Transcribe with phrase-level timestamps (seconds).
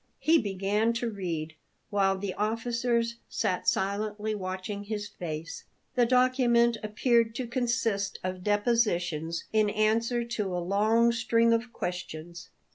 [0.17, 1.53] He began to read,
[1.91, 5.65] while the officers sat silently watching his face.
[5.93, 12.49] The document appeared to consist of depositions in answer to a long string of questions.